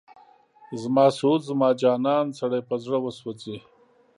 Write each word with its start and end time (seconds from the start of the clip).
زما 0.81 1.05
سعود، 1.17 1.41
زما 1.49 1.69
جانان، 1.81 2.25
سړی 2.39 2.61
په 2.69 2.75
زړه 2.83 2.97
وسوځي 3.01 3.57